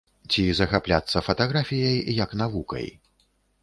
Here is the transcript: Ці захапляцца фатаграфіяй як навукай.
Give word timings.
Ці 0.35 0.45
захапляцца 0.59 1.23
фатаграфіяй 1.29 2.03
як 2.25 2.29
навукай. 2.45 2.87